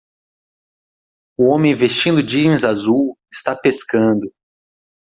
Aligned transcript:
O 1.37 1.45
homem 1.51 1.75
vestindo 1.75 2.23
jeans 2.25 2.63
azul 2.65 3.15
está 3.31 3.55
pescando 3.55 4.33